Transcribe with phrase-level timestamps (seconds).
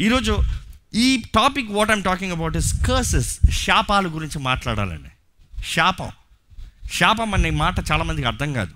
[0.00, 0.38] ఈరోజు
[0.94, 5.08] ఈ topic what I'm talking about is curses శాపాల గురించి మాట్లాడాలండి.
[5.62, 6.10] శాపం.
[6.92, 8.74] శాపం అనే మాట చాలామందికి అర్థం కాదు.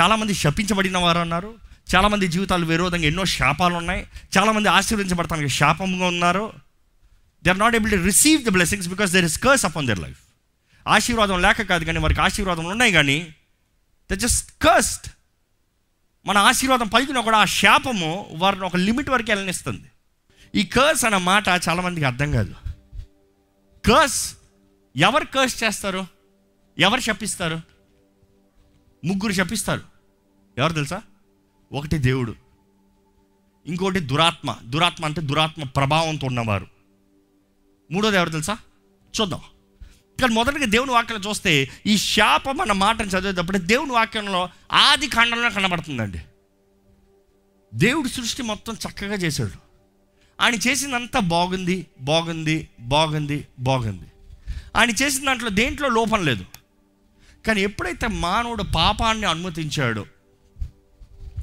[0.00, 1.54] చాలామంది శపించబడిన వారు అన్నారు.
[1.96, 4.06] చాలామంది జీవితాలు విరోధంగా ఎన్నో శాపాలు ఉన్నాయి.
[4.38, 6.52] చాలామంది ఆశీర్వదించబడటానికి శాపంగా ఉన్నారు.
[7.44, 10.18] They are not able to receive the blessings because there is curse upon their life
[10.88, 13.26] ఆశీర్వాదం లేక కాదు కానీ వారికి ఆశీర్వాదం ఉన్నాయి కానీ
[14.12, 15.10] ద జస్ట్ కర్స్ట్
[16.26, 19.88] మన ఆశీర్వాదం పలికిన కూడా ఆ శాపము వారిని ఒక లిమిట్ వరకు వెళ్ళనిస్తుంది.
[20.54, 22.54] ఈ కర్స్ అన్న మాట చాలామందికి అర్థం కాదు.
[23.86, 24.36] కర్స్
[24.96, 26.06] ఎవరు కర్స్ చేస్తారు?
[26.78, 27.60] ఎవరు శపిస్తారు?
[29.04, 29.80] ముగ్గురు శపిస్తారు.
[30.58, 31.02] ఎవరు తెలుసా?
[31.72, 32.34] ఒకటి దేవుడు
[33.66, 34.56] ఇంకోటి దురాత్మ.
[34.62, 36.66] దురాత్మ అంటే దురాత్మ ప్రభావంతో ఉన్నవారు.
[37.92, 38.58] మూడోది ఎవరు తెలుసా?
[39.20, 39.40] చూద్దాం.
[39.84, 46.20] ఇక్కడ మొదటిగా దేవుని వాక్యం చూస్తే ఈ శాపం అన్న మాటను చదివేటప్పుడు దేవుని వాక్యంలో ఆది కాండంలో కనబడుతుందండి.
[47.74, 49.63] దేవుడి సృష్టి మొత్తం చక్కగా చేశాడు.
[50.40, 54.04] ఆయన చేసిందంతా బాగుంది బాగుంది బాగుంది బాగుంది.
[54.76, 56.44] ఆయన చేసిన దాంట్లో దేంట్లో లోపం లేదు.
[57.46, 60.06] కానీ ఎప్పుడైతే మానవుడు పాపాన్ని అనుమతించాడో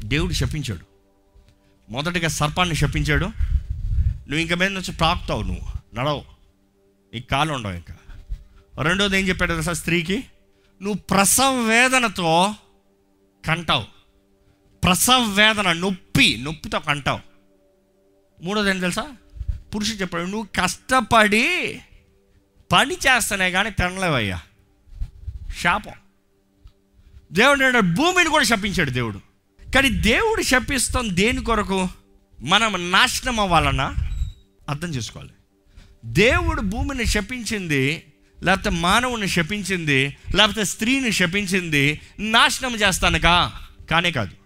[0.03, 0.86] దేవుడు శపించాడు.
[1.92, 3.25] మొదటిగా సర్పాన్ని శపించాడు.
[3.25, 6.26] నువ్వు ఇంకా మీద నుంచి ప్రాప్తావు నువ్వు నడవు.
[7.14, 7.95] నీకు కాలు ఉండవు ఇంకా.
[8.83, 10.17] రెండోది ఏం చెప్పాడు తెలుసా స్త్రీకి?
[10.81, 12.55] నువ్వు ప్రసవ వేదనతో
[13.45, 13.83] కంటావు.
[14.83, 17.31] ప్రసవ వేదన నొప్పి నొప్పితో కంటావు.
[18.42, 19.08] మూడోది ఏంటి తెలుసా?
[19.75, 21.81] పురుషుడు చెప్పాడు నువ్వు కష్టపడి
[22.72, 24.42] పని చేస్తానే కానీ తినలేవయ్యా.
[25.61, 25.92] శాపం.
[27.31, 29.22] దేవుడు భూమిని కూడా శపించాడు దేవుడు.
[29.72, 31.89] కానీ దేవుడు శపిస్తాం దేని కొరకు?
[32.42, 33.95] మనం నాశనం అవ్వాలన్నా
[34.70, 35.30] అర్థం చేసుకోవాలి.
[36.05, 38.03] దేవుడు భూమిని శపించింది
[38.44, 43.67] లేకపోతే మానవుని శపించింది లేకపోతే స్త్రీని శపించింది నాశనం చేస్తానుగా?
[43.92, 44.41] కానే కాదు.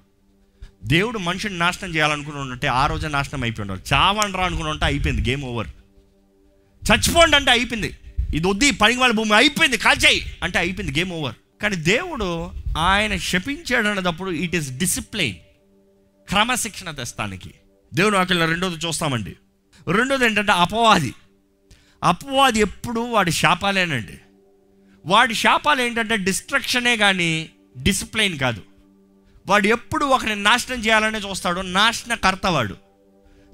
[0.86, 5.44] దేవుడు మనిషిని నాశనం చేయాలనుకుని ఉంటే ఆ రోజే నాశనం అయిపోయి ఉండాలి చావండ్రా అనుకుని ఉంటే అయిపోయింది గేమ్
[5.44, 5.67] ఓవర్
[6.92, 7.97] చచ్చిపోండి అంటే అయిపోయింది.
[8.33, 13.87] ఇది వద్ది పని వాళ్ళ భూమి అయిపోయింది కాల్చేయి అంటే అయిపోయింది గేమ్ ఓవర్ కానీ దేవుడు ఆయన శపించాడు
[13.87, 15.36] అన్నదప్పుడు ఇట్ ఈస్ డిసిప్లైన్
[16.30, 17.54] క్రమశిక్షణ తెస్తానికి.
[17.93, 19.36] దేవుడు అక్కడ రెండోది చూస్తామండి.
[19.92, 21.14] రెండోది ఏంటంటే అపవాది.
[22.04, 24.17] అపవాది ఎప్పుడు వాడి శాపాలేనండి.
[25.05, 28.61] వాడి శాపాలు ఏంటంటే డిస్ట్రక్షనే కానీ డిసిప్లైన్ కాదు.
[29.48, 32.76] వాడు ఎప్పుడు ఒకరిని నాశనం చేయాలనే చూస్తాడు నాశనకర్త వాడు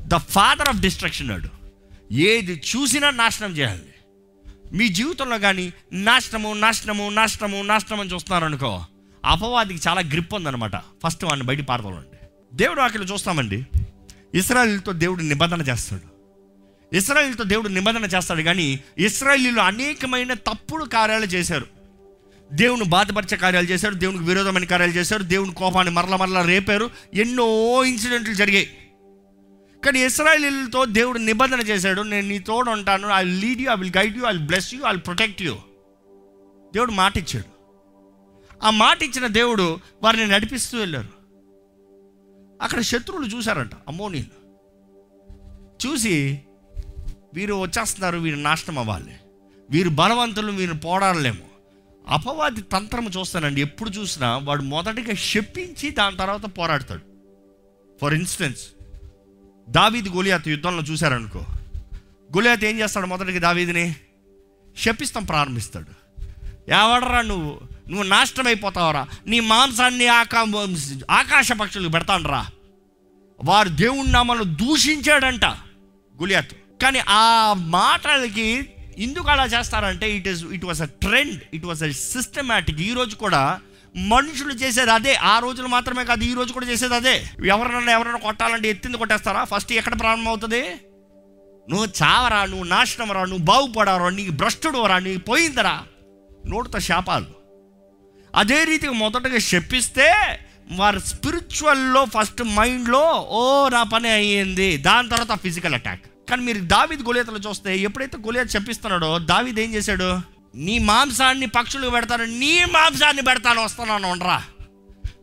[0.01, 1.49] ద ఫాదర్ ఆఫ్ డిస్ట్రక్షన్ వాడు.
[2.13, 3.81] ఏది చూసినా నాశనం చేయాలి.
[4.73, 8.85] మీ జీవితంలో కానీ నాశనము నాశనము నాశనము నాశనం అని చూస్తున్నారనుకో
[9.25, 10.71] అపవాదికి చాలా గ్రిప్ ఉందన్నమాట.
[10.75, 12.17] ఫస్ట్ వాడిని బయట పారదాలండి.
[12.53, 13.65] దేవుడు అక్కడ చూస్తామండి.
[14.35, 16.11] ఇస్రాయిల్తో దేవుడు నిబంధన చేస్తాడు.
[16.95, 21.80] ఇస్రాయిల్తో దేవుడు నిబంధన చేస్తాడు కానీ ఇస్రాయలీలు అనేకమైన తప్పుడు కార్యాలు చేశారు.
[22.53, 26.89] దేవుని బాధపరిచే కార్యాలు చేశారు దేవునికి విరోధమైన కార్యాలు చేశారు దేవుని కోపాన్ని మరల మరల రేపారు.
[27.13, 28.77] ఎన్నో ఇన్సిడెంట్లు జరిగాయి.
[29.85, 34.17] కానీ ఇస్రాయలీలతో దేవుడు నిబంధన చేశాడు నేను నీ తోడు ఉంటాను I lead you I will guide
[34.17, 35.53] you I bless you I protect you
[36.73, 37.61] దేవుడు మాట ఇచ్చాడు.
[38.63, 41.07] ఆ మాట ఇచ్చిన దేవుడు వారిని నడిపిస్తూ వెళ్ళారు.
[42.61, 44.41] అక్కడ శత్రువులు చూశారంట అమ్మోనీలు
[45.87, 46.41] చూసి
[47.33, 49.15] వీరు వచ్చేస్తున్నారు వీరు నాశనం అవ్వాలి.
[49.69, 51.50] వీరు బలవంతులు వీరు పోరాడలేము.
[52.07, 53.61] అపవాది తంత్రం చూస్తానండి.
[53.61, 57.01] ఎప్పుడు చూసినా వాడు మొదటిగా శప్పించి దాని తర్వాత పోరాడతాడు.
[58.01, 58.61] ఫర్ ఇన్స్టెన్స్
[59.69, 61.39] దావీది గొలియాత్ యుద్ధంలో చూశారనుకో.
[62.35, 63.95] గొలియాత్ ఏం చేస్తాడు మొదటికి దావీదిని?
[64.77, 66.01] శపిస్తాం ప్రారంభిస్తాడు.
[66.71, 67.59] ఎవడరా నువ్వు?
[67.89, 70.41] నువ్వు నాశనం అయిపోతావరా నీ మాంసాన్ని ఆకా
[71.11, 72.47] ఆకాశ పక్షులకు పెడతానరా
[73.43, 75.45] వారు దేవుని నామాలను దూషించాడంట
[76.21, 76.53] గులియాత్.
[76.81, 78.69] కానీ ఆ మాటలకి
[79.01, 83.15] ఎందుకు అలా చేస్తారంటే it is it was a trend it was a systematic ఈ రోజు
[83.17, 83.41] కూడా
[83.95, 87.15] మనుషులు చేసేది అదే ఆ రోజులు మాత్రమే కాదు ఈ రోజు కూడా చేసేది అదే.
[87.47, 89.41] ఎవరన్నా ఎవరైనా కొట్టాలంటే ఎత్తింది కొట్టేస్తారా?
[89.45, 90.61] ఫస్ట్ ఎక్కడ ప్రారంభం అవుతుంది
[91.67, 95.73] నువ్వు చావరా నువ్వు నాశనం రా నువ్వు బాగుపడరా నీకు భ్రష్టుడు రా నీకు పోయిందిరా?
[96.45, 97.29] నోటితో శాపాలు.
[98.33, 100.07] అదే రీతిగా మొదటగా చెప్పిస్తే
[100.71, 104.77] వారి స్పిరిచువల్లో ఫస్ట్ మైండ్లో ఓ నా పని అయ్యింది.
[104.79, 110.09] దాని తర్వాత ఫిజికల్ అటాక్ కానీ మీరు దావిద్ గొలియతలు చూస్తే ఎప్పుడైతే గొలియత చెప్పిస్తున్నాడో దావిద్ ఏం చేశాడు?
[110.55, 114.43] నీ మాంసాన్ని పక్షులకు పెడతాను నీ మాంసాన్ని పెడతాను వస్తున్నాను ఉండరా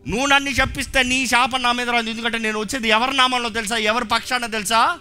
[0.09, 2.11] నువ్వు నన్ను చెప్పిస్తే నీ శాపం నా మీద రాదు.
[2.11, 3.77] ఎందుకంటే నేను వచ్చేది ఎవరి నామంలో తెలుసా?
[3.77, 4.99] ఎవరి పక్షాన తెలుసా?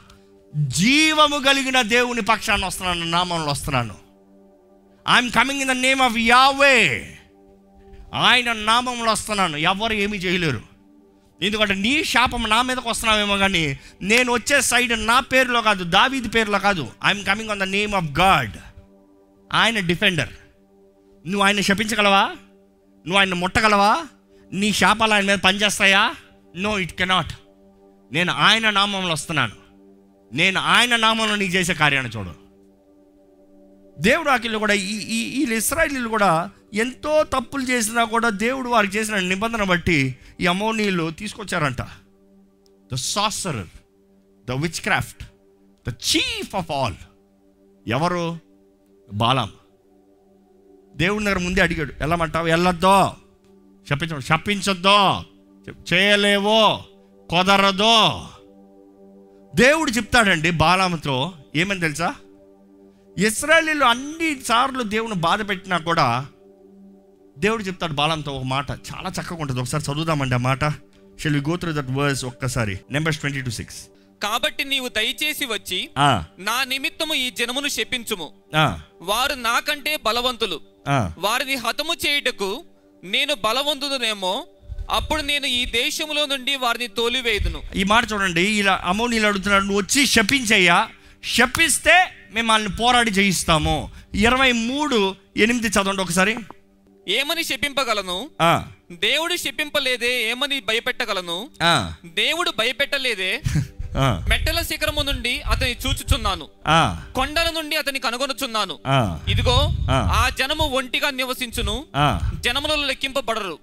[0.55, 3.95] జీవము కలిగిన దేవుని పక్షాన వస్తున్నాను నామంలో వస్తున్నాను.
[5.05, 6.77] I'm coming in the name of Yahweh
[8.13, 9.57] ఆయన నామంలో వస్తున్నాను.
[9.57, 10.76] ఎవరు ఏమీ చేయలేరు.
[11.41, 16.59] ఎందుకంటే నీ శాపం నా మీదకి వస్తున్నావేమో కానీ నేను వచ్చే సైడ్ నా పేరులో కాదు దావీది పేరులో
[16.59, 16.87] కాదు.
[17.05, 18.51] I'm coming on the name of God
[19.53, 20.29] ఆయన డిఫెండర్.
[21.25, 22.21] నువ్వు ఆయన శపించగలవా?
[23.05, 24.03] నువ్వు ఆయన ముట్టగలవా?
[24.53, 26.15] నీ శాపాలు ఆయన మీద పనిచేస్తాయా?
[26.55, 27.31] నో ఇట్ కెనాట్
[28.11, 29.53] నేను ఆయన నామంలో వస్తున్నాను.
[30.33, 32.47] నేను ఆయన నామంలో నీకు చేసే కార్యాన్ని చూడు.
[33.99, 39.63] దేవుడు ఆకిళ్ళు కూడా ఈ ఈ ఇస్రాయిలీలు కూడా ఎంతో తప్పులు చేసినా కూడా దేవుడు వారికి చేసిన నిబంధన
[39.63, 41.81] బట్టి ఈ అమోనీలు తీసుకొచ్చారంట.
[42.93, 43.67] The sorcerer
[44.47, 45.23] the witchcraft
[45.89, 46.93] the chief of all
[47.87, 48.39] ఎవరు?
[49.13, 49.51] బాలాం.
[50.95, 52.45] దేవుడి దగ్గర ముందే అడిగాడు వెళ్ళమంటావు?
[52.45, 53.15] వెళ్ళొద్దో.
[53.91, 55.23] చెప్పించ చెప్పించొద్దో
[55.93, 56.83] చేయలేవో.
[57.29, 58.27] కుదరదో.
[59.55, 62.15] దేవుడు చెప్తాడండి బాలాముతో ఏమని తెలుసా?
[63.17, 66.27] ఇస్రాయలీలు అన్ని సార్లు దేవుని బాధ పెట్టినా కూడా
[67.37, 68.71] దేవుడు చెప్తాడు బాలంతో ఒక మాట.
[68.71, 69.61] చాలా చక్కగా ఉంటుంది.
[69.61, 70.63] ఒకసారి చదువుదామండి ఆ మాట.
[71.21, 72.79] Shall we go through that verse ఒక్కసారి?
[72.91, 73.77] నెంబర్స్ ట్వంటీ టు సిక్స్
[74.23, 75.89] కాబట్టి నీవు దయచేసి వచ్చి
[76.39, 78.29] నా నిమిత్తము ఈ జనమును శపించుము.
[79.01, 80.59] వారు నాకంటే బలవంతులు.
[81.17, 82.63] వారిని హతము చేయుటకు
[83.03, 84.47] నేను బలవంతుడునేమో
[84.91, 87.61] అప్పుడు నేను ఈ దేశములో నుండి వారిని తోలివేయుదును.
[87.75, 88.41] ఈ మాట చూడండి.
[88.41, 90.87] ఇలా అమౌనీలు అడుగుతున్నాడు నువ్వు వచ్చి శపించయ్యా.
[91.23, 91.95] శపిస్తే
[92.33, 93.91] మిమ్మల్ని పోరాడి జయిస్తాము.
[94.15, 96.35] ఇరవై మూడు ఎనిమిది చదవండి ఒకసారి.
[97.07, 98.29] ఏమని శపింపగలను?
[98.91, 101.49] దేవుడు శపింపలేదే ఏమని భయపెట్టగలను?
[102.05, 103.41] దేవుడు భయపెట్టలేదే
[104.29, 106.47] మెట్టల శిఖరము నుండి అతని చూచుచున్నాను.
[107.15, 108.79] కొండల నుండి అతని కనుగొనుచున్నాను.
[109.31, 110.29] ఇదిగో ఆ.
[110.39, 111.85] జనము ఒంటిగా నివసించును
[112.39, 113.59] జనములలో లెక్కింపబడరు.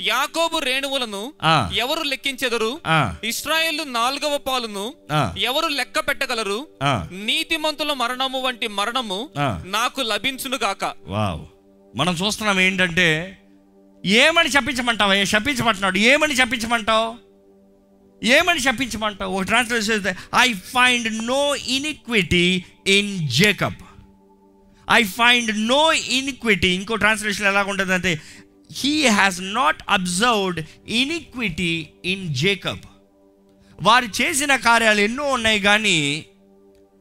[0.00, 1.32] యాకోబు రేణువులను.
[1.76, 2.80] ఎవరు లెక్కించెదరు?
[3.24, 4.94] ఇస్రాయేల్ నాలుగవ పాలును
[5.38, 6.66] ఎవరు లెక్క పెట్టగలరు.
[7.12, 9.28] నీతిమంతుల మరణము వంటి మరణము.
[9.64, 11.46] నాకు లభించును గాక వావ్.
[11.96, 13.38] మనం చూస్తున్నాం ఏంటంటే
[14.06, 15.98] ఏమని చెప్పించమంటావు ఏ చెప్పించమంటున్నాడు.
[15.98, 17.14] ఏమని చెప్పించమంటావు?
[18.24, 19.32] ఏమని చెప్పించమంటావు?
[19.32, 23.80] ఒక translation I find no iniquity in Jacob
[24.90, 28.20] I find no iniquity ఇంకో ట్రాన్స్లేషన్ ఎలా ఉంటుంది అంటే
[28.72, 32.78] he has not observed iniquity in Jacob
[33.82, 36.26] వారు చేసిన కార్యాలు ఎన్నో ఉన్నాయి కానీ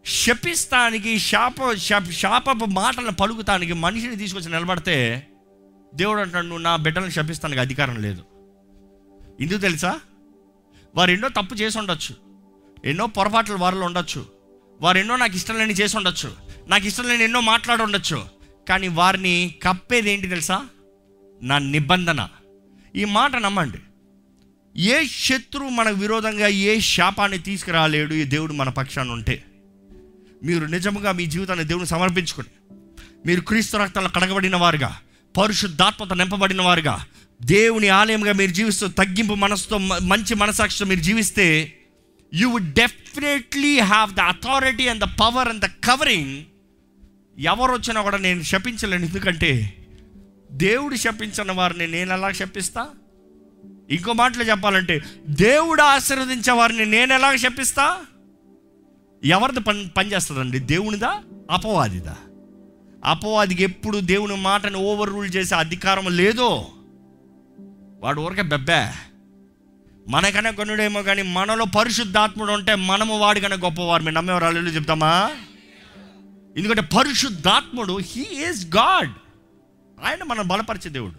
[0.06, 1.74] శపిస్తానికి శాప
[2.10, 5.28] శాపపు మాటలను పలుకుతానికి మనిషిని తీసుకొచ్చి నిలబడితే
[5.96, 8.24] దేవుడు అంటాడు నువ్వు నా బిడ్డలను శపిస్తానికి అధికారం లేదు.
[9.42, 10.00] ఎందుకు తెలుసా?
[10.96, 12.16] వారు ఎన్నో తప్పు చేసి ఉండొచ్చు.
[12.86, 14.26] ఎన్నో పొరపాట్లు వారిలో ఉండొచ్చు.
[14.82, 16.36] వారు ఎన్నో నాకు ఇష్టం లేని చేసి ఉండొచ్చు.
[16.68, 18.26] నాకు ఇష్టం లేని ఎన్నో మాట్లాడి ఉండొచ్చు.
[18.70, 20.66] కానీ వారిని కప్పేది ఏంటి తెలుసా?
[21.42, 22.30] నా నిబంధన.
[22.96, 23.78] ఈ మాట నమ్మండి.
[24.82, 29.44] ఏ శత్రువు మనకు విరోధంగా ఏ శాపాన్ని తీసుకురాలేడు ఈ దేవుడు మన పక్షాన ఉంటే.
[30.44, 32.48] మీరు నిజముగా మీ జీవితాన్ని దేవుని సమర్పించుకుని
[33.26, 34.98] మీరు క్రీస్తు రక్తంలో కడగబడిన వారుగా
[35.38, 37.06] పరిశుద్ధాత్మత నింపబడిన వారుగా
[37.42, 41.74] దేవుని ఆలయంగా మీరు జీవిస్తూ తగ్గింపు మనసుతో మ- మంచి మనసాక్షితో మీరు జీవిస్తే
[42.34, 46.44] you would definitely have the authority and the power and the covering
[47.40, 49.06] ఎవరు వచ్చినా కూడా నేను శపించలేను.
[49.06, 49.78] ఎందుకంటే
[50.52, 52.88] దేవుడు శపించిన వారిని నేను ఎలా శపిస్తా?
[53.90, 57.98] ఇంకో మాటలు చెప్పాలంటే దేవుడు ఆశీర్వదించే వారిని నేను ఎలా శపిస్తా?
[59.24, 61.24] ఎవరిది పని పనిచేస్తుందండి దేవునిదా?
[61.52, 62.18] అపవాదిదా?
[63.06, 66.68] అపవాదికి ఎప్పుడు దేవుని మాటను ఓవర్ రూల్ చేసే అధికారం లేదో
[68.00, 68.92] వాడు ఊరికే బెబ్బే.
[70.08, 74.04] మనకన్నా కొనుడేమో కానీ మనలో పరిశుద్ధాత్ముడు ఉంటే మనము వాడికన్నా గొప్పవారు.
[74.04, 74.46] మీరు నమ్మేవారు?
[74.46, 75.32] అల్లు చెప్తామా?
[76.58, 79.12] ఎందుకంటే పరిశుద్ధాత్ముడు హీ ఈజ్ గాడ్
[80.04, 81.16] ఆయన మనం బలపరిచే దేవుడు.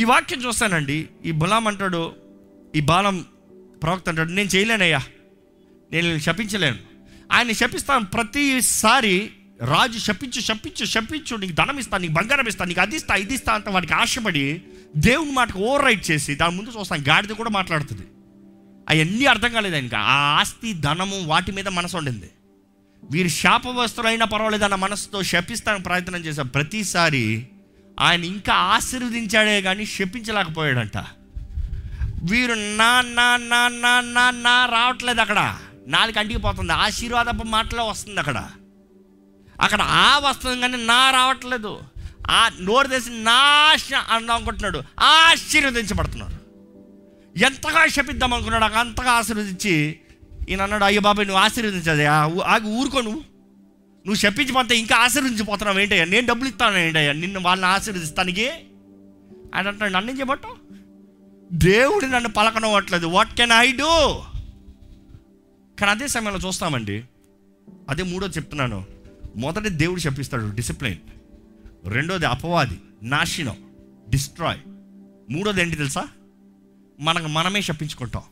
[0.00, 1.08] ఈ వాక్యం చూస్తానండి.
[1.24, 2.12] ఈ బులాం అంటాడు
[2.76, 3.24] ఈ బాలం
[3.82, 5.02] ప్రవక్త అంటాడు నేను చేయలేనయ్యా.
[5.92, 6.76] నేను శపించలేను.
[7.32, 8.04] ఆయన శపిస్తాను.
[8.04, 9.30] ప్రతిసారి
[9.62, 11.36] రాజు శపించు శపించు శపించు.
[11.36, 14.62] నీకు ధనం ఇస్తాను నీకు బంగారం ఇస్తాను నీకు అది ఇస్తా ఇది ఇస్తా అంత వాడికి ఆశపడి
[14.96, 17.04] దేవుని మాటకు ఓవర్ రైట్ చేసి దాని ముందు చూస్తాను.
[17.08, 18.02] గాడిద కూడా మాట్లాడుతుంది.
[18.90, 19.96] అవన్నీ అర్థం కాలేదు ఆయనకి.
[19.96, 22.30] ఆ ఆస్తి ధనము వాటి మీద మనసు ఉండింది.
[23.10, 27.46] వీరు శాపవస్తులైనా పర్వాలేదు అన్న మనసుతో శపిస్తానికి ప్రయత్నం చేశారు ప్రతిసారి
[28.00, 30.96] ఆయన ఇంకా ఆశీర్వదించాడే కానీ శపించలేకపోయాడంట.
[32.30, 35.56] వీరు నా నా నా నా నా నా రావట్లేదు అక్కడ.
[35.88, 36.72] నాలుగు అంటికి పోతుంది.
[36.72, 38.48] ఆశీర్వాదపు మాటలో వస్తుంది అక్కడ.
[39.60, 41.80] అక్కడ ఆ వస్తుంది కానీ నా రావట్లేదు.
[42.30, 44.82] ఆ నోరు తెసి నాశ అనుకుంటున్నాడు.
[45.00, 46.48] ఆశీర్వదించబడుతున్నాడు.
[47.38, 50.00] ఎంతగా శపిద్దాం అనుకున్నాడు అక్కడ అంతగా ఆశీర్వదించి.
[50.50, 52.02] ఈయన అన్నాడు అయ్యో బాబాయ్ నువ్వు ఆశీర్వదించదు
[52.40, 53.20] ఆగి ఊరుకో నువ్వు.
[54.06, 55.78] నువ్వు చెప్పించిపోతే ఇంకా ఆశీర్వదించిపోతున్నావు.
[55.78, 56.04] ఏంటయ్యా?
[56.04, 57.12] నేను డబ్బులు ఇస్తాను ఏంటయ్యా?
[57.12, 58.50] నిన్ను వాళ్ళని ఆశీర్వదిస్తానికి?
[59.54, 60.48] ఆయన అంటాడు నన్ను ఏం చేయబట్టు
[61.52, 64.22] దేవుడు నన్ను పలకనవట్లేదు వాట్ కెన్ ఐ డూ
[65.78, 67.04] కానీ అదే సమయంలో చూస్తామండి.
[67.88, 68.86] అదే మూడోది చెప్తున్నాను.
[69.36, 70.96] మొదటి దేవుడు చెప్పిస్తాడు డిసిప్లిన్
[71.84, 73.56] రెండోది అపవాది నాశనం
[74.10, 74.58] డిస్ట్రాయ్
[75.32, 76.08] మూడోది ఏంటి తెలుసా?
[77.00, 78.22] మనకు మనమే శపించుకుంటాం.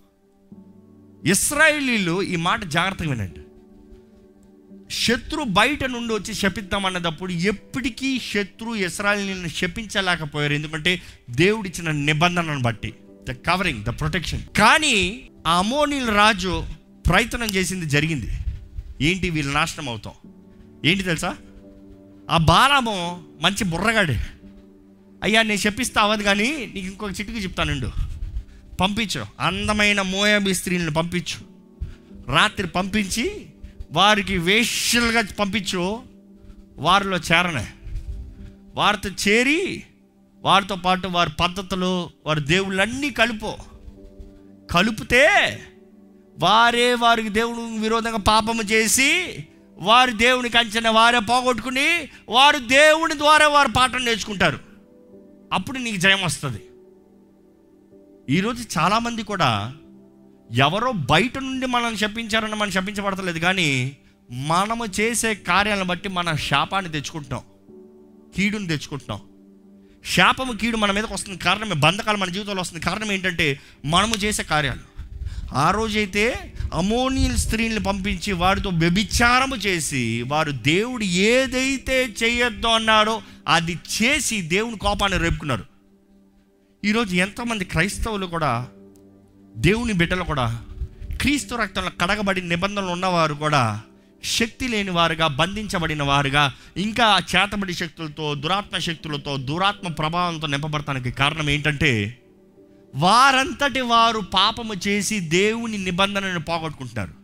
[1.25, 3.41] ఇస్రాయేలీలు ఈ మాట జాగ్రత్తగా వినండి.
[4.91, 10.53] శత్రు బయట నుండి వచ్చి శపిద్దామన్నప్పుడు ఎప్పటికీ శత్రు ఇస్రాయలీలను శపించలేకపోయారు.
[10.53, 12.95] ఎందుకంటే దేవుడిచ్చిన నిబంధనను బట్టి.
[13.29, 16.65] ద కవరింగ్ ద ప్రొటెక్షన్ కానీ ఆ అమోనీల రాజు
[17.09, 18.31] ప్రయత్నం చేసింది జరిగింది.
[19.01, 20.15] ఏంటి వీళ్ళు నాశనం అవుతాం?
[20.85, 21.37] ఏంటి తెలుసా?
[22.31, 24.21] ఆ బాలము మంచి బుర్రగాడే.
[25.23, 27.91] అయ్యా నేను చెప్పిస్తా అవ్వదు కానీ నీకు ఇంకొక చిట్టుకు చెప్తానుండు
[28.81, 29.27] పంపించు.
[29.41, 31.45] అందమైన మోయాబి స్త్రీలను పంపించు.
[32.33, 33.47] రాత్రి పంపించి
[33.93, 36.03] వారికి వేష్యలుగా పంపించు.
[36.77, 37.67] వారిలో చేరనే.
[38.75, 39.83] వారితో చేరి
[40.43, 43.53] వారితో పాటు వారి పద్ధతులు వారి దేవుళ్ళన్నీ కలుపు.
[44.71, 45.59] కలిపితే
[46.39, 49.37] వారే వారికి దేవుడు విరోధంగా పాపము చేసి
[49.79, 54.61] వారు దేవుని కంచెన వారే పోగొట్టుకుని వారు దేవుని ద్వారా వారు పాఠం నేర్చుకుంటారు.
[55.53, 56.63] అప్పుడు నీకు జయం వస్తుంది.
[58.31, 59.75] ఈరోజు చాలామంది కూడా
[60.53, 63.97] ఎవరో బయట నుండి మనల్ని శపించారని మనం శపించబడతలేదు కానీ
[64.31, 67.43] మనము చేసే కార్యాలను బట్టి మన శాపాన్ని తెచ్చుకుంటున్నాం.
[68.37, 69.21] కీడుని తెచ్చుకుంటున్నాం.
[70.15, 71.39] శాపము కీడు మన మీదకి వస్తుంది.
[71.39, 72.85] కారణం బంధకాలు మన జీవితంలో వస్తుంది.
[72.85, 74.96] కారణం ఏంటంటే మనము చేసే కార్యాలు.
[75.55, 84.43] ఆ రోజైతే అమోనియల్ స్త్రీని పంపించి వారితో వ్యభిచారము చేసి వారు దేవుడు ఏదైతే చేయొద్దు అన్నాడో అది చేసి
[84.43, 85.65] దేవుని కోపాన్ని రేపుకున్నారు.
[86.85, 88.67] ఈరోజు ఎంతోమంది క్రైస్తవులు కూడా
[89.57, 90.63] దేవుని బిడ్డలు కూడా
[91.21, 93.81] క్రీస్తు రక్తంలో కడగబడి నిబంధనలు ఉన్నవారు కూడా
[94.25, 102.19] శక్తి లేని వారుగా బంధించబడిన వారుగా ఇంకా చేతబడి శక్తులతో దురాత్మ శక్తులతో దురాత్మ ప్రభావంతో నింపబడటానికి కారణం ఏంటంటే
[102.97, 107.15] వారంతటి వారు పాపము చేసి దేవుని నిబంధనను పోగొట్టుకుంటున్నారు.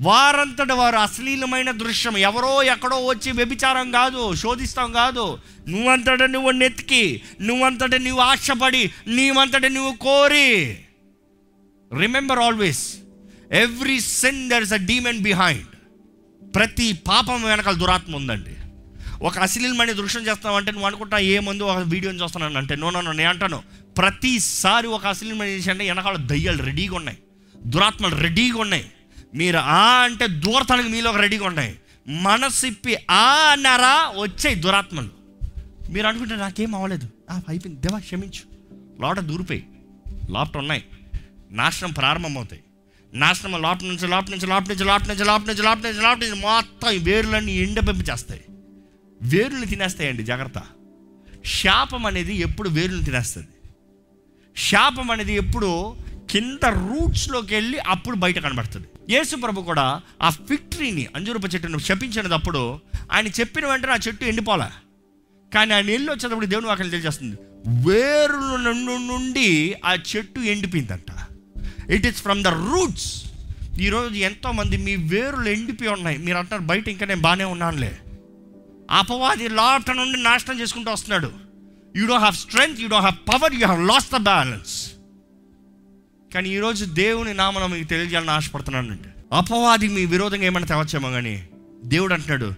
[0.00, 5.38] వారంతటి వారు అశ్లీలమైన దృశ్యం ఎవరో ఎక్కడో వచ్చి వ్యభిచారం కాదు శోధిస్తాం కాదు.
[5.68, 10.78] నువ్వంతట నువ్వు నెత్తికి నువ్వంతట నువ్వు ఆశపడి నీవంతట నువ్వు కోరి.
[12.00, 12.96] Remember always
[13.52, 15.66] every sin there is a demon behind
[16.54, 18.54] ప్రతి పాపం వెనకాల దురాత్మ ఉందండి.
[19.22, 23.28] ఒక అశ్లీలమైన దృశ్యం చేస్తామంటే నువ్వు అనుకుంటా ఏ మందు ఒక వీడియోని చూస్తున్నాను అంటే నో నో నేను
[23.28, 23.62] అంటాను.
[23.98, 27.18] ప్రతిసారి ఒక అశ్లీలమైన చేసి అంటే వెనకాల దయ్యాలు రెడీగా ఉన్నాయి.
[27.62, 28.92] దురాత్మలు రెడీగా ఉన్నాయి.
[29.34, 31.78] మీరు ఆ అంటే దూరతనకు మీలో రెడీగా ఉన్నాయి.
[32.08, 35.08] మనసిప్పి ఆ అన్నారా వచ్చాయి దురాత్మలు.
[35.90, 37.08] మీరు అనుకుంటే నాకేం అవ్వలేదు.
[37.30, 37.80] ఆ, అయిపోయింది.
[37.80, 38.74] దేవా క్షమించు.
[39.02, 39.66] లోట దూరిపోయి.
[40.30, 40.84] లోపట ఉన్నాయి.
[41.50, 42.62] నాశనం ప్రారంభమవుతాయి.
[43.14, 46.40] నాశనం లోపల నుంచి లోపల నుంచి లోపల నుంచి లోపల నుంచి లోపల నుంచి లోపల నుంచి లోపల నుంచి
[46.40, 48.40] మొత్తం వేర్లన్నీ ఎండ ఎండపెంపించేస్తాయి
[49.22, 50.62] వేరులు తినేస్తాయండి జాగ్రత్త.
[51.44, 53.48] శాపం అనేది ఎప్పుడు వేరులు తినేస్తుంది.
[54.56, 55.96] శాపం అనేది ఎప్పుడు
[56.30, 58.86] కింద రూట్స్లోకి వెళ్ళి అప్పుడు బయట కనబడుతుంది.
[59.10, 62.80] యేసు ప్రభు కూడా ఆ ఫిక్టరీని అంజురూప చెట్టును శపించినప్పుడు
[63.12, 64.70] ఆయన చెప్పిన వెంటనే ఆ చెట్టు ఎండిపోలే.
[65.54, 67.36] కానీ ఆయన వెళ్ళి వచ్చేటప్పుడు దేవుని వాక్యం తెలియజేస్తుంది.
[67.90, 71.06] వేరుల నుండి నుండి ఆ చెట్టు ఎండిపోయిందంట.
[71.90, 73.24] It is from the roots
[73.80, 76.18] ఈరోజు ఎంతోమంది మీ వేరులు ఎండిపోయి ఉన్నాయి.
[76.18, 77.98] మీరు అంటారు బయట ఇంకా నేను బాగానే ఉన్నానులే.
[78.90, 81.30] అపవాది లోపల నుండి నాశనం చేసుకుంటూ వస్తున్నాడు.
[81.96, 84.72] You do have strength you do have power you have lost the balance
[86.32, 91.42] కానీ ఈరోజు దేవుని నామన మీకు తెలియజేయాలని ఆశపడుతున్నానండి అపవాది మీ విరోధంగా ఏమైనా తెవచ్చేమో కానీ
[91.84, 92.52] దేవుడు అంటున్నాడు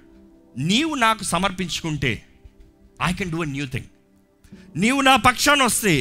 [0.57, 2.23] నీవు నాకు సమర్పించుకుంటే
[3.03, 3.87] I can do a new thing
[4.77, 5.93] నీవు నా పక్షాన్ని వస్తే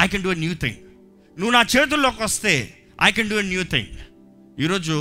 [0.00, 0.78] I can do a new thing
[1.38, 2.54] నువ్వు నా చేతుల్లోకి వస్తే
[3.02, 3.92] I can do a new thing
[4.60, 4.96] ఈరోజు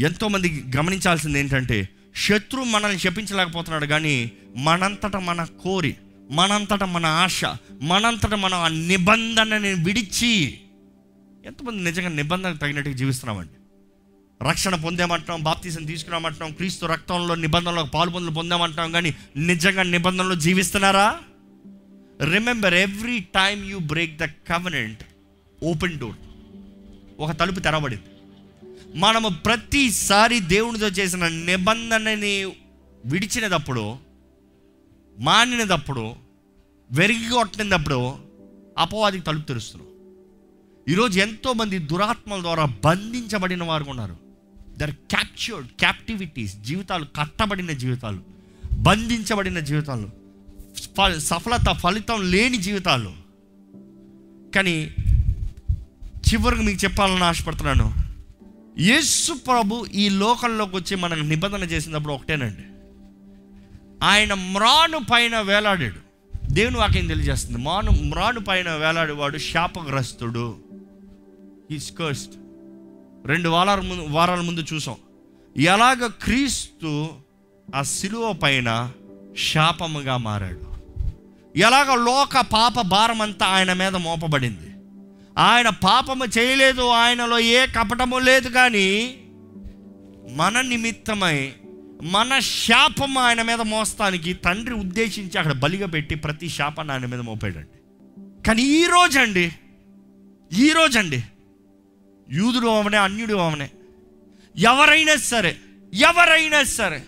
[0.00, 5.96] ఎంతోమంది గమనించాల్సింది ఏంటంటే శత్రువు మనల్ని శపించలేకపోతున్నాడు కానీ మనంతట మన కోరి
[6.30, 7.40] మనంతట మన ఆశ
[7.82, 10.58] మనంతట మన ఆ నిబంధనని విడిచి
[11.46, 13.52] ఎంతమంది నిజంగా నిబంధనకు తగినట్టుగా జీవిస్తున్నామండి?
[14.42, 21.20] రక్షణ పొందామంటున్నాం బాప్తీసం తీసుకురామంటున్నాం క్రీస్తు రక్తంలో నిబంధనలో పాల్పొందులు పొందామంటున్నాం కానీ నిజంగా నిబంధనలు జీవిస్తున్నారా?
[22.30, 25.02] Remember every time you break the covenant
[25.64, 26.16] open door
[27.20, 28.11] ఒక తలుపు తెరబడింది
[28.94, 32.44] మనము ప్రతిసారి దేవునితో చేసిన నిబంధనని
[33.04, 33.96] విడిచినప్పుడు
[35.18, 36.14] మానినప్పుడు
[36.92, 38.14] వెరిగి కొట్టినప్పుడు
[38.78, 39.88] అపవాదికి తలుపు తెరుస్తున్నాం
[40.88, 44.16] ఈరోజు ఎంతోమంది దురాత్మల ద్వారా బంధించబడిన వారు ఉన్నారు.
[44.78, 48.20] దర్ క్యాప్చర్డ్ క్యాప్టివిటీస్ జీవితాలు కట్టబడిన జీవితాలు
[48.78, 50.10] బంధించబడిన జీవితాలు
[50.78, 53.12] ఫ- సఫలత ఫలితం లేని జీవితాలు.
[54.54, 54.94] కానీ
[56.32, 58.01] చివరికి మీకు చెప్పాలని ఆశపడుతున్నాను.
[58.78, 62.62] యేసు ప్రభు ఈ లోకంలోకి వచ్చి మనకు నిబంధన చేసినప్పుడు ఒకటేనండి.
[64.04, 66.12] ఆయన మ్రాను పైన వేలాడాడు.
[66.52, 67.58] దేవుని వాక్యం తెలియజేస్తుంది.
[67.58, 70.56] మాను మ్రాను పైన వేలాడేవాడు శాపగ్రస్తుడు.
[71.70, 72.32] ఈస్ కర్స్ట్
[73.26, 74.96] రెండు వారాల ముందు వారాల ముందు చూసాం.
[75.56, 77.08] ఎలాగ క్రీస్తు
[77.74, 78.92] ఆ శిలువ పైన
[79.52, 80.72] శాపముగా మారాడు.
[81.58, 84.71] ఎలాగ లోక పాప భారం అంతా ఆయన మీద మోపబడింది.
[85.38, 89.18] ఆయన పాపము చేయలేదు ఆయనలో ఏ కపటము లేదు కానీ
[90.30, 91.52] మన నిమిత్తమై
[92.02, 97.78] మన శాపం ఆయన మీద మోస్తానికి తండ్రి ఉద్దేశించి అక్కడ బలిగా పెట్టి ప్రతి శాపాన్ని ఆయన మీద మోపాడండి.
[98.46, 99.52] కానీ ఈ ఈరోజండి
[100.52, 100.72] ఈ
[102.30, 103.70] యూదుడు అవనే అన్యుడు అవనే
[104.58, 105.56] ఎవరైనా సరే
[105.94, 107.02] ఎవరైనా సరే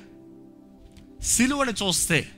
[1.23, 2.29] సిలువని చూస్తే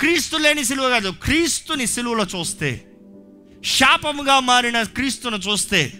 [0.00, 2.84] క్రీస్తు లేని సిలువ కాదు క్రీస్తుని సిలువలో చూస్తే
[3.66, 5.92] శాపముగా మారిన క్రీస్తును చూస్తే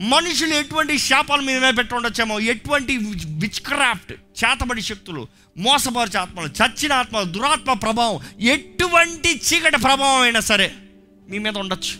[0.00, 7.72] మనుషులు ఎటువంటి శాపాల మీద పెట్టుండొచ్చేమో ఎటువంటి విచ్ క్రాఫ్ట్ చేతబడి శక్తులు మోసపరిచే ఆత్మలు చచ్చిన ఆత్మలు దురాత్మ
[7.72, 10.72] ప్రభావం ఎటువంటి చీకటి ప్రభావం అయినా సరే
[11.30, 11.94] మీ మీద ఉండొచ్చు.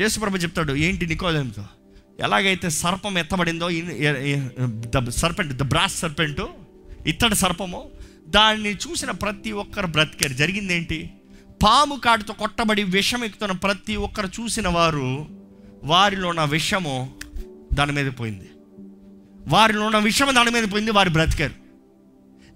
[0.00, 1.64] యేసుప్రభు చెప్తాడు ఏంటి నికోదేంతో?
[2.20, 3.70] ఎలాగైతే సర్పం ఎత్తబడిందో
[4.96, 6.40] the serpent the brass serpent
[7.06, 7.90] ఇత్తడి సర్పము
[8.28, 10.32] దాన్ని చూసిన ప్రతి ఒక్కరు బ్రతికారు.
[10.32, 10.94] జరిగిందేంటి?
[10.94, 11.21] ఏంటి
[11.62, 15.26] పాము కాటుతో కొట్టబడి విషం ఎక్కుతున్న ప్రతి ఒక్కరు చూసిన వారు
[15.84, 17.14] వారిలో ఉన్న విషము
[17.74, 18.50] దాని మీద పోయింది.
[19.48, 21.54] వారిలో ఉన్న విషం దాని మీద పోయింది వారు బ్రతికారు.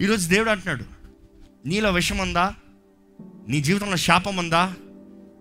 [0.02, 0.84] ఈరోజు దేవుడు అంటున్నాడు
[1.68, 2.54] నీలో విషం ఉందా?
[3.48, 4.74] నీ జీవితంలో శాపం ఉందా?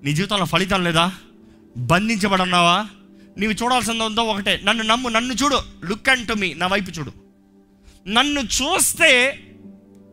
[0.04, 1.12] నీ జీవితంలో ఫలితం లేదా?
[1.78, 2.88] బంధించబడున్నావా?
[3.38, 5.60] నీవు చూడాల్సింది ఉందో ఒకటే నన్ను నమ్ము నన్ను చూడు.
[5.86, 7.12] లుక్ అండ్ టు మీ నా వైపు చూడు.
[8.08, 9.40] నన్ను చూస్తే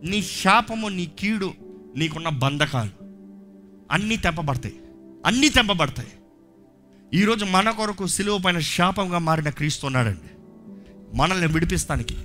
[0.02, 1.54] నీ శాపము నీ కీడు
[1.96, 3.01] నీకున్న బంధకాలు.
[3.92, 4.74] అన్నీ తెంపబడతాయి.
[5.26, 6.08] అన్నీ తెంపబడతాయి.
[7.14, 10.30] ఈరోజు మన కొరకు సిలువ పైన శాపంగా మారిన క్రీస్తు ఉన్నాడండి.
[11.16, 12.16] మనల్ని విడిపిస్తానికి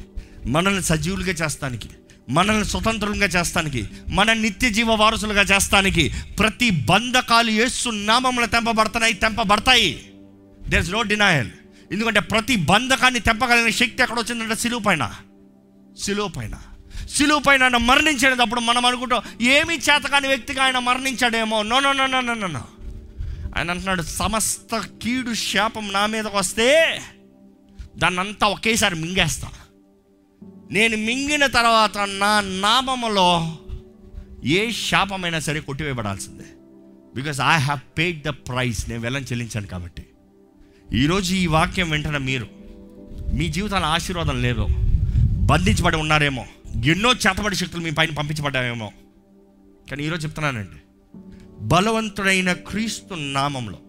[0.46, 1.90] మనల్ని సజీవులుగా చేస్తానికి
[2.30, 10.12] మనల్ని స్వతంత్రంగా చేస్తానికి మన నిత్య జీవ వారసులుగా చేస్తానికి ప్రతి బంధకాలు ఏసు నామంలో తెంపబడుతున్నాయి తెంపబడతాయి.
[10.68, 11.50] దేర్ ఇస్ నో డినాయల్
[11.92, 15.12] ఎందుకంటే ప్రతి బంధకాన్ని తెంపగలిగిన శక్తి ఎక్కడ వచ్చిందంటే సిలువ పైన.
[16.00, 16.54] సిలువ పైన.
[17.10, 21.64] సిలువ పైన ఆయన మరణించేటప్పుడు మనం అనుకుంటాం ఏమి చేతకాని వ్యక్తిగా ఆయన మరణించాడేమో.
[21.64, 22.62] No no no no no no
[23.58, 27.02] ఆయన అంటున్నాడు సమస్త కీడు శాపం నా మీదకి వస్తే
[27.98, 29.48] దాన్ని అంతా ఒకేసారి మింగేస్తా.
[30.72, 33.58] నేను మింగిన తర్వాత నా నామములో
[34.46, 36.44] ఏ శాపమైనా సరే కొట్టివేయబడాల్సిందే.
[37.16, 40.06] Because I have paid the price నేను వెళ్ళని చెల్లించాను కాబట్టి.
[40.94, 42.48] ఈరోజు ఈ వాక్యం వెంటనే మీరు
[43.34, 44.68] మీ జీవితాల ఆశీర్వాదం లేదో.
[45.46, 46.46] బంధించబడి ఉన్నారేమో.
[46.86, 48.92] ఎన్నో చేతబడి శక్తులు మీ పైన పంపించబడ్డాయేమో.
[49.92, 50.76] కానీ ఈరోజు చెప్తున్నానండి.
[51.60, 53.80] బలవంతుడైన క్రీస్తు నామంలో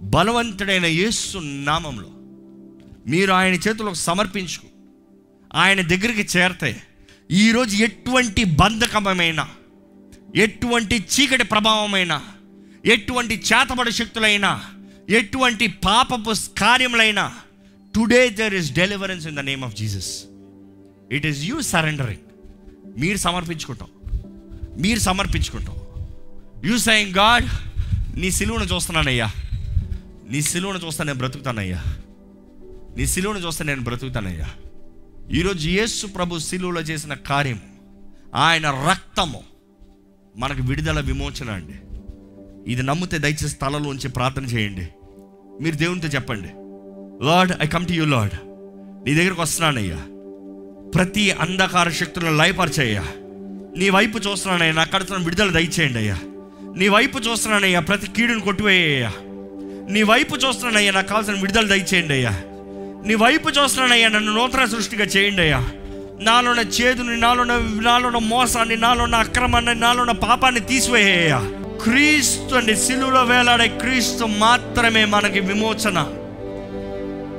[0.00, 2.08] బలవంతుడైన యేసు నామంలో
[3.10, 4.66] మీరు ఆయన చేతులకు సమర్పించుకు
[5.54, 6.82] ఆయన దగ్గరికి చేరితే
[7.30, 9.48] ఈరోజు ఎటువంటి బంధకమైన
[10.36, 12.22] ఎటువంటి చీకటి ప్రభావమైన
[12.84, 14.62] ఎటువంటి చేతబడి శక్తులైనా
[15.10, 17.34] ఎటువంటి పాపపు కార్యములైనా
[17.94, 20.24] today there is deliverance in the name of Jesus.
[21.12, 22.18] It is you surrendering
[23.00, 23.88] మీరు సమర్పించుకుంటాం.
[24.78, 25.74] మీరు సమర్పించుకుంటాం.
[26.64, 27.46] యూ సైన్ గాడ్
[28.18, 29.30] నీ సిలువను చూస్తున్నానయ్యా.
[30.30, 31.82] నీ సిలువను చూస్తే నేను బ్రతుకుతానయ్యా.
[32.96, 34.46] నీ సిలువను చూస్తే నేను బ్రతుకుతానయ్యా.
[35.32, 37.60] ఈరోజు యేసు ప్రభు సిలువలో చేసిన కార్యం
[38.34, 39.42] ఆయన రక్తము
[40.36, 41.74] మనకు విడుదల విమోచన అండి.
[42.72, 44.88] ఇది నమ్మితే దయచేసి తలలోంచి ప్రార్థన చేయండి.
[45.62, 46.48] మీరు దేవునితో చెప్పండి.
[47.26, 48.34] Lord I come to you Lord
[49.08, 50.04] నీ దగ్గరకు వస్తున్నానయ్యా.
[50.96, 53.04] ప్రతి అంధకార శక్తులను లయపరిచయ్యా.
[53.76, 56.18] నీ వైపు చూస్తున్నానయ్యా నా కడుతున్న విడుదల దయచేయండి అయ్యా.
[56.76, 59.12] నీ వైపు చూస్తున్నానయ్యా ప్రతి కీడును కొట్టివేయ్యా.
[59.90, 62.30] నీ వైపు చూస్తున్నానయ్యా నాకు కావాల్సిన విడుదల దయచేయండి అయ్యా.
[63.06, 65.68] నీ వైపు చూస్తున్నానయ్యా నన్ను నూతన సృష్టిగా చేయండి అయ్యా.
[66.20, 71.50] నాలోన చేదుని నాలోన నాలోన మోసాన్ని నాలోన అక్రమాన్ని నాలోన పాపాన్ని తీసివేయ్యా.
[71.82, 76.06] క్రీస్తు అండి సిలువలో వేలాడే క్రీస్తు మాత్రమే మనకి విమోచన.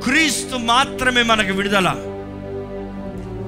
[0.03, 2.16] క్రీస్తు మాత్రమే మనకి విడుదల.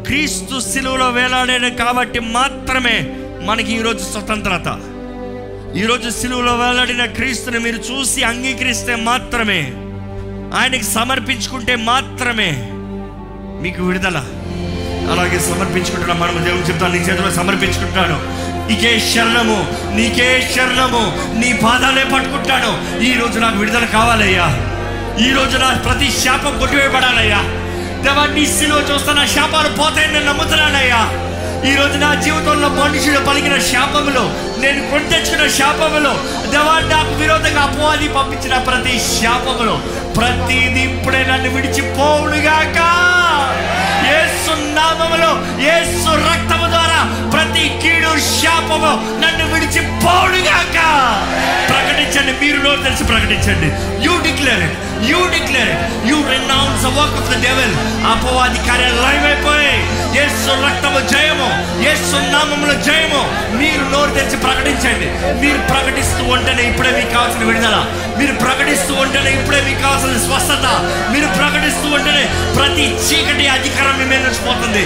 [0.05, 4.79] క్రీస్తు సిలువలో వేలాడాడు కాబట్టి మాత్రమే మనకి ఈరోజు స్వతంత్రత.
[5.75, 9.73] ఈరోజు సిలువలో వేలాడిన క్రీస్తుని మీరు చూసి అంగీకరిస్తే మాత్రమే
[10.59, 12.51] ఆయనకి సమర్పించుకుంటే మాత్రమే
[13.61, 14.17] మీకు విడుదల.
[15.11, 18.17] అలాగే సమర్పించుకుంటున్నా మనం దేవుని చెప్తాను నీ చేతిలో సమర్పించుకుంటాను
[18.69, 21.03] నీకే శరణము నీకే శరణము
[21.39, 23.01] నీ పాదాలే పట్టుకుంటాను.
[23.03, 24.47] ఈ రోజు నాకు విడుదల కావాలయ్యా.
[25.27, 27.58] ఈరోజు నా ప్రతి శాపం కొట్టివేయబడాలయ్యా.
[28.03, 28.79] దేవా నీ సిలువ
[29.25, 31.01] శాపాలు పోతాయని నేను నమ్ముతున్నానయ్యా.
[31.69, 34.23] ఈ రోజు నా జీవితంలో మనుషులు పలికిన శాపములు
[34.61, 36.11] నేను కొట్టెచ్చుకున్న శాపములు
[36.51, 39.75] దేవా నాకు విరోధంగా అపవాది పంపించిన ప్రతి శాపములు
[40.17, 42.77] ప్రతిది ఇప్పుడే నన్ను విడిచిపోవుడుగాక
[44.15, 45.31] ఏసు నామములో
[45.75, 46.99] ఏసు రక్తము ద్వారా
[47.31, 50.38] ప్రతి కీడు శాపము నన్ను విడిచిపోవునుగాక.
[52.41, 53.69] మీరు నోరు తెలిసి ప్రకటించండి.
[54.05, 54.77] You declare it
[55.09, 57.73] you declare it you renounce work of the devil
[58.13, 59.73] అపవాది కార్యాలు లైవైపోయి
[60.17, 61.49] యేసు రక్తము జయము
[61.87, 63.21] యేసు నామములో జయము
[63.59, 65.07] మీరు నోరు తెరిచి ప్రకటించండి.
[65.41, 67.77] మీరు ప్రకటిస్తూ ఉంటేనే ఇప్పుడే మీకు కావాల్సిన విడుదల.
[68.19, 70.65] మీరు ప్రకటిస్తూ ఉంటేనే ఇప్పుడే మీకు కావాల్సిన స్వస్థత.
[71.13, 72.25] మీరు ప్రకటిస్తూ ఉంటేనే
[72.57, 74.85] ప్రతి చీకటి అధికారం మీ మీద పోతుంది.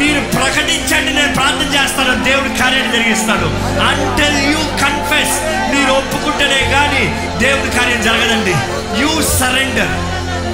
[0.00, 3.48] మీరు ప్రకటించండి నేను ప్రార్థన చేస్తాను దేవుడి కార్యాన్ని జరిగిస్తాను
[3.88, 5.40] అంటెల్ యూ కన్ కన్ఫెస్
[5.74, 7.04] మీరు ఒప్పుకుంటేనే కానీ
[7.46, 8.54] దేవుడి కార్యం జరగదండి.
[9.02, 9.94] యూ సరెండర్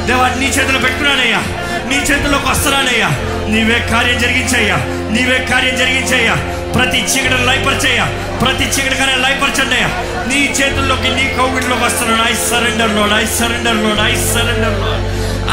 [0.07, 1.43] దేవా నీ చేతిలో పెట్టుకున్నానయ్యా.
[1.89, 3.09] నీ చేతిలోకి వస్తున్నానయ్యా.
[3.49, 4.77] నీవే కార్యం జరిగించయ్యా.
[5.11, 6.35] నీవే కార్యం జరిగించయ్యా.
[6.75, 8.05] ప్రతి చీకటిని లైపరిచేయ
[8.43, 9.89] ప్రతి చీకటికనే లైపరచండి అయ్యా.
[10.29, 12.23] నీ చేతుల్లోకి నీ కోవిడ్లోకి వస్తున్నాను.
[12.23, 15.03] I surrender Lord I surrender Lord I surrender Lord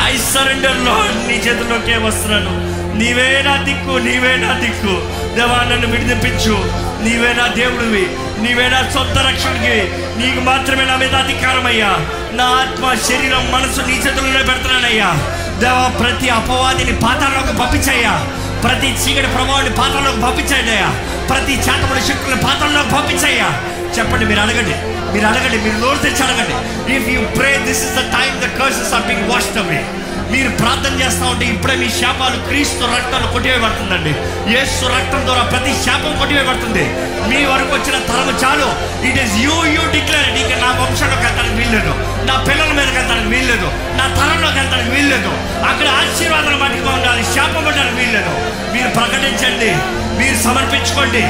[0.03, 2.77] I surrender Lord నీ చేతుల్లోకే వస్తున్నాను.
[2.97, 4.95] నీవే నా దిక్కు నీవే నా దిక్కు.
[5.35, 6.87] దేవా నన్ను విడిపించు.
[7.03, 8.09] నీవే నా దేవుడివి.
[8.41, 9.75] నీవేనా సొంత రక్షణకి.
[10.17, 11.91] నీకు మాత్రమే నా మీద అధికారం అయ్యా
[12.31, 15.09] నా ఆత్మ శరీరం మనసు నీ చేతుల్లోనే పెడుతున్నానయ్యా
[15.59, 18.27] దేవా ప్రతి అపవాదిని పాతాల్లోకి పంపించయ్యా.
[18.63, 20.89] ప్రతి చీకటి ప్రభావాన్ని పాత్రలోకి పంపించండి అయ్యా.
[21.29, 23.49] ప్రతి చేతబడి శక్తులను పాత్రలోకి పంపించయ్యా.
[23.97, 24.75] చెప్పండి మీరు అడగండి.
[25.13, 26.55] మీరు అడగండి మీరు నోరు తెచ్చి అడగండి.
[26.95, 29.85] If you pray this is the time the curses are being washed away
[30.31, 34.13] మీరు ప్రార్థన చేస్తూ ఉంటే ఇప్పుడే మీ శాపాలు క్రీస్తు రక్తాలు కొట్టివేయబడుతుందండి.
[34.53, 36.85] యేసు రక్తం ద్వారా ప్రతి శాపం కొట్టివేయబడుతుంది.
[37.29, 38.69] మీ వరకు వచ్చిన తరము చాలు.
[39.07, 41.37] It is you you declare ఇక నా వంశంలో కథ
[41.67, 41.93] వీల్లేదు.
[42.25, 43.71] నా పిల్లల మీదకి వెళ్తానికి వీల్లేదు.
[43.71, 45.29] నా తరంలోకి వెళ్తానికి వీల్లేదు.
[45.67, 47.23] అక్కడ ఆశీర్వాదాలు మట్టుగా ఉండాలి.
[47.23, 48.29] శాపం వీల్లేదు.
[48.73, 49.71] మీరు ప్రకటించండి.
[50.19, 51.21] మీరు సమర్పించుకోండి.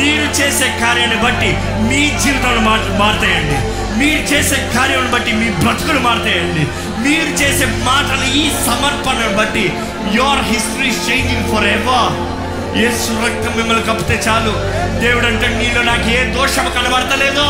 [0.00, 3.80] మీరు చేసే కార్యాన్ని బట్టి మీ జీవితాలు మార్ మారుతాయండి.
[3.98, 6.66] మీరు చేసే కార్యం బట్టి మీ బ్రతుకులు మారుతాయండి.
[7.08, 9.72] మీరు చేసే మాటలు ఈ సమర్పణను బట్టి
[10.12, 12.40] your history changing forever
[12.78, 12.86] ఏ
[13.26, 14.80] రక్తం మిమ్మల్ని కప్పితే చాలు.
[15.00, 17.46] దేవుడు అంటే నీలో నాకు ఏ దోషం కనబడతలేదో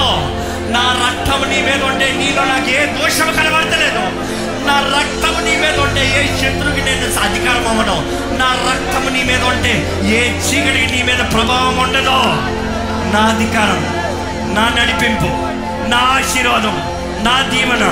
[0.70, 4.02] నా రక్తం నీ మీద ఉంటే నీలో నాకు ఏ దోషం కనబడతలేదు.
[4.66, 7.98] నా రక్తం నీ మీద ఉంటే ఏ శత్రువుకి నేను అధికారం అవ్వడం
[8.38, 12.20] నా రక్తం నీ మీద ఉంటే ఏ చీకటికి నీ మీద ప్రభావం ఉండదు.
[13.14, 14.00] నా అధికారం
[14.54, 15.30] నా నడిపింపు
[15.90, 16.76] నా ఆశీర్వాదం
[17.24, 17.84] నా దీవెన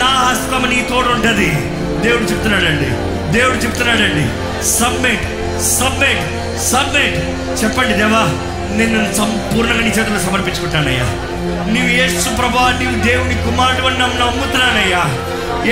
[0.00, 1.50] నా హస్తం నీ తోడు ఉంటుంది.
[2.08, 2.90] దేవుడు చెప్తున్నాడండి.
[3.38, 4.24] దేవుడు చెప్తున్నాడండి.
[4.68, 5.24] Submit
[5.62, 6.24] submit
[6.60, 7.18] submit.
[7.64, 8.24] చెప్పండి దేవా
[8.76, 11.06] నేను సంపూర్ణంగా నీ చేతులు సమర్పించుకుంటానయ్యా.
[11.66, 15.04] నీవు యేసు ప్రభా నీవు దేవుని కుమారుడు అని నమ్ము నమ్ముతున్నానయ్యా.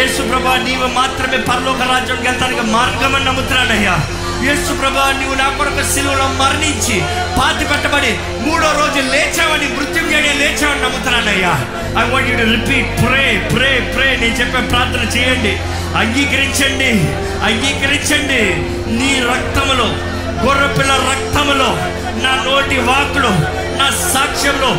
[0.00, 3.98] యేసు ప్రభా నీవు మాత్రమే పరలోక రాజ్యం వెళ్తానికి మార్గం అని నమ్ముతున్నానయ్యా.
[4.44, 7.02] యేసు ప్రభా నీవు నా కొరకు సిలువలో మరణించి
[7.38, 11.52] పాతి పెట్టబడి మూడో రోజు లేచావని మృత్యుంజయ లేచావని నమ్ముతున్నానయ్యా.
[12.00, 15.58] I want you to repeat pray pray pray నేను చెప్పే ప్రార్థన చేయండి.
[15.98, 16.90] అంగీకరించండి.
[17.44, 18.42] అంగీకరించండి.
[18.92, 19.86] నీ రక్తములో
[20.46, 21.76] గొర్రెపిల్ల రక్తములో
[22.22, 24.70] నా నోటి వాకులు నా సాక్ష్యంలో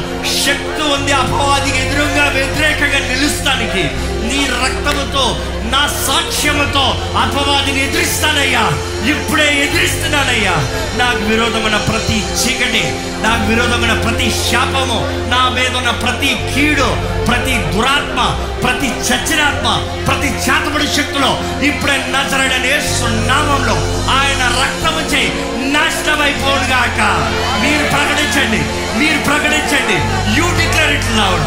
[0.44, 1.12] శక్తి ఉంది.
[1.22, 3.84] అపవాదికి ఎదురుగా వ్యతిరేకంగా నిలుస్తానికి
[4.30, 5.24] నీ రక్తముతో
[5.72, 6.84] నా సాక్ష్యముతో
[7.18, 8.64] అపవాదిని ఎదిరిస్తానయ్యా.
[9.10, 10.56] ఇప్పుడే ఎదిరిస్తున్నానయ్యా.
[10.98, 12.84] నాకు విరోధమైన ప్రతి చీకటి
[13.24, 16.90] నాకు విరోధమైన ప్రతి శాపము నా మీద ఉన్న ప్రతి కీడు
[17.26, 18.20] ప్రతి దురాత్మ
[18.64, 19.68] ప్రతి చచ్చినాత్మ
[20.08, 21.32] ప్రతి చేతబడి శక్తులు
[21.66, 23.76] ఇప్పుడే నజరడనే సున్నామంలో
[24.12, 25.32] ఆయన రక్తము చేయి
[25.72, 27.00] నాశనమైపోడుగాక
[27.64, 28.62] మీరు ప్రకటించండి
[29.00, 29.98] మీరు ప్రకటించండి.
[30.38, 31.46] You declare it loud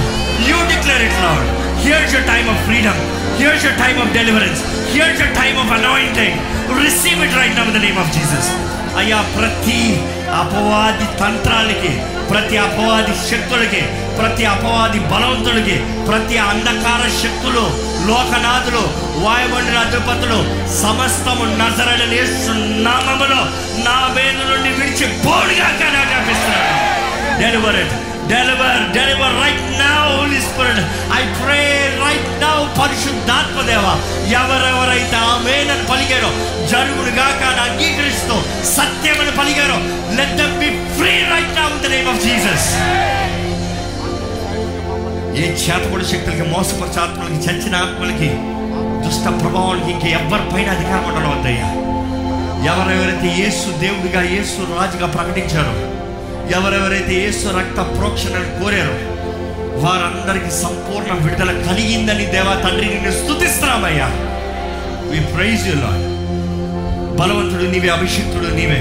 [0.49, 1.47] you declare it loud
[1.85, 3.01] here's your time of freedom
[3.38, 6.38] here's your time of deliverance here's your time of anointing
[6.83, 8.51] receive it right now the name of Jesus
[8.97, 9.81] అయ్యా ప్రతి
[10.40, 11.92] అపవాది తంత్రాలకి
[12.31, 13.83] ప్రతి అపవాది శక్తులకి
[14.18, 15.77] ప్రతి అపవాది బలవంతులకి
[16.09, 17.64] ప్రతి అంధకార శక్తులు
[18.07, 18.83] లోకనాథులు
[19.25, 20.38] వాయుమండల అధిపతులు
[20.81, 22.20] సమస్తము నజరడని
[22.83, 23.40] నామములో
[23.85, 26.81] నా వేలు నుండి విడిచి పోడుగా కనిపిస్తున్నాను
[27.40, 27.81] deliver
[28.31, 30.81] deliver deliver right now Holy Spirit
[31.15, 31.59] I pray
[32.03, 33.87] right now పరిశుద్ధాత్మ దేవ
[34.39, 36.31] ఎవరెవరైతే ఆమెనని పలికారో
[36.71, 38.37] జరుగును గాక అని అంగీకరిస్తూ
[38.73, 39.79] సత్యమని పలికారో
[40.19, 42.69] let them be free right now the name of Jesus
[45.37, 48.29] ఏ చేతపడి శక్తులకి మోసపరిచే ఆత్మలకి చచ్చిన ఆత్మలకి
[49.05, 51.67] దుష్ట ప్రభావానికి ఇంకా ఎవరిపైన అధికారం ఉండడం వద్దయ్యా.
[52.69, 55.75] ఎవరెవరైతే యేసు దేవుడిగా యేసు రాజుగా ప్రకటించారో
[56.51, 58.97] ఎవరెవరైతే యేసు రక్త ప్రోక్షణను కోరారో
[59.81, 64.07] వారందరికీ సంపూర్ణ విడుదల కలిగిందని దేవా తండ్రి నిన్ను స్థుతిస్తున్నామయ్యా
[65.11, 65.75] వి ప్రైజ్ యు
[67.19, 68.81] బలవంతుడు నీవే అభిషిక్తుడు నీవే.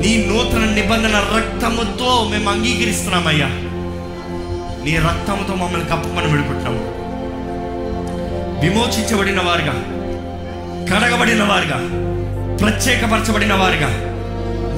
[0.00, 3.46] నీ నూతన నిబంధన రక్తముతో మేము అంగీకరిస్తున్నామయ్యా.
[4.84, 6.96] నీ రక్తముతో మమ్మల్ని కప్పమని విడుకుంటున్నాము
[8.62, 9.72] విమోచించబడిన వారుగా
[10.90, 11.78] కడగబడిన వారుగా
[12.56, 14.05] ప్రత్యేకపరచబడిన వారుగా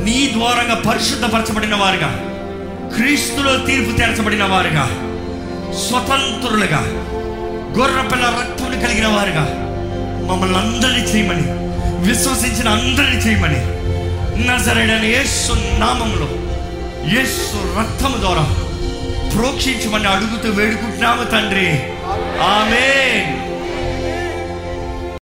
[0.09, 2.11] నీ ద్వారంగా పరిశుద్ధపరచబడిన వారుగా
[2.97, 4.85] క్రీస్తులో తీర్పు తీర్చబడిన వారుగా
[5.79, 6.81] స్వతంత్రులుగా
[7.79, 9.45] గొర్రపిల్ల రక్తం కలిగిన వారుగా
[10.31, 11.43] మమ్మల్ని అందరినీ చేయమని
[12.09, 13.61] విశ్వసించిన అందరినీ చేయమని
[14.47, 16.29] నజరైన యేసు నామంలో
[17.19, 18.43] యేసు రక్తము ద్వారా
[19.35, 21.69] ప్రోక్షించమని అడుగుతూ వేడుకుంటున్నాము తండ్రి.
[22.43, 23.38] ఆమెన్.